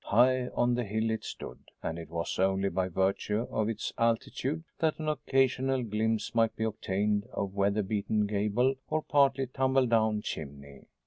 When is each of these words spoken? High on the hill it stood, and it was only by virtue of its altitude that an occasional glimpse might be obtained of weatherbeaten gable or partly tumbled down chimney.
High 0.05 0.47
on 0.55 0.73
the 0.73 0.83
hill 0.83 1.11
it 1.11 1.23
stood, 1.23 1.59
and 1.83 1.99
it 1.99 2.09
was 2.09 2.39
only 2.39 2.69
by 2.69 2.87
virtue 2.87 3.41
of 3.51 3.69
its 3.69 3.93
altitude 3.99 4.63
that 4.79 4.97
an 4.97 5.07
occasional 5.07 5.83
glimpse 5.83 6.33
might 6.33 6.55
be 6.55 6.63
obtained 6.63 7.27
of 7.31 7.53
weatherbeaten 7.53 8.25
gable 8.25 8.73
or 8.89 9.03
partly 9.03 9.45
tumbled 9.45 9.91
down 9.91 10.23
chimney. 10.23 10.85